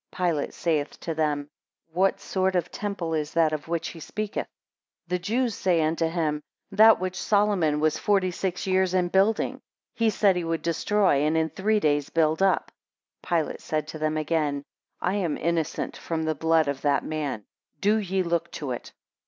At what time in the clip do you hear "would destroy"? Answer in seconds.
10.43-11.17